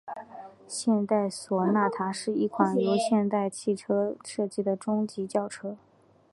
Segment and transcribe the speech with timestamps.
[0.67, 5.77] 现代索纳塔是一款由现代汽车设计的中级轿车。